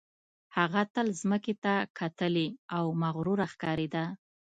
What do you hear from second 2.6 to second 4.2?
او مغروره ښکارېده